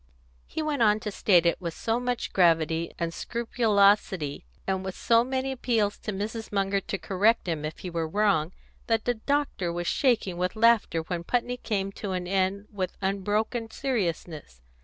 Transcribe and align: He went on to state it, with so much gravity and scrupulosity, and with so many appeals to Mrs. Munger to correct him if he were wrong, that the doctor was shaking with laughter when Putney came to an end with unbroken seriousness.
He 0.47 0.63
went 0.63 0.81
on 0.81 0.99
to 1.01 1.11
state 1.11 1.45
it, 1.45 1.61
with 1.61 1.75
so 1.75 1.99
much 1.99 2.33
gravity 2.33 2.91
and 2.97 3.13
scrupulosity, 3.13 4.47
and 4.65 4.83
with 4.83 4.95
so 4.95 5.23
many 5.23 5.51
appeals 5.51 5.99
to 5.99 6.11
Mrs. 6.11 6.51
Munger 6.51 6.79
to 6.79 6.97
correct 6.97 7.47
him 7.47 7.63
if 7.63 7.77
he 7.77 7.89
were 7.91 8.07
wrong, 8.07 8.51
that 8.87 9.05
the 9.05 9.13
doctor 9.13 9.71
was 9.71 9.85
shaking 9.85 10.37
with 10.37 10.55
laughter 10.55 11.01
when 11.03 11.23
Putney 11.23 11.57
came 11.57 11.91
to 11.91 12.13
an 12.13 12.25
end 12.27 12.65
with 12.71 12.97
unbroken 12.99 13.69
seriousness. 13.69 14.59